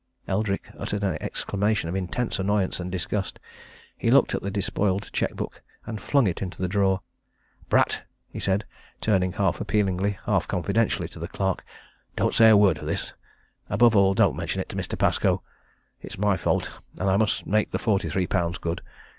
[0.27, 3.37] Eldrick uttered an exclamation of intense annoyance and disgust.
[3.95, 7.01] He looked at the despoiled cheque book, and flung it into the drawer.
[7.69, 8.65] "Pratt!" he said,
[8.99, 11.63] turning half appealingly, half confidentially to the clerk.
[12.15, 13.13] "Don't say a word of this
[13.69, 14.97] above all, don't mention it to Mr.
[14.97, 15.43] Pascoe.
[16.01, 18.81] It's my fault and I must make the forty three pounds good.